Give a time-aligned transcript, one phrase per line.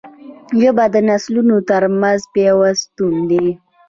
[0.59, 3.47] ژبه د نسلونو ترمنځ پیوستون دی